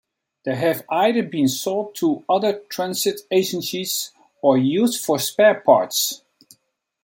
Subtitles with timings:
[0.45, 4.09] They have either been sold to other transit agencies
[4.41, 6.23] or used for spare parts.